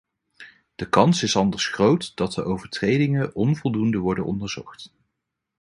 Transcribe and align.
De 0.75 0.89
kans 0.89 1.23
is 1.23 1.35
anders 1.35 1.67
groot 1.67 2.15
dat 2.15 2.33
de 2.33 2.43
overtredingen 2.43 3.35
onvoldoende 3.35 3.97
worden 3.97 4.25
onderzocht. 4.25 4.93